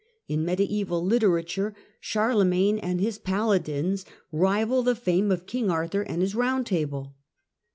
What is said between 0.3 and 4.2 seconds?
mediaeval literature Charlemagne and his paladins